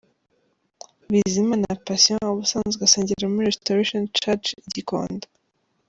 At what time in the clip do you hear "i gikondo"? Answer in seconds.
4.67-5.25